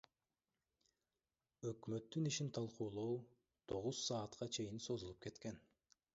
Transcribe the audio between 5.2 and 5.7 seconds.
кеткен.